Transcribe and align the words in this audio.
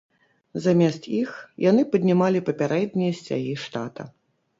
Замест 0.63 1.03
іх 1.17 1.29
яны 1.65 1.83
паднімалі 1.91 2.39
папярэднія 2.47 3.17
сцягі 3.19 3.53
штата. 3.65 4.09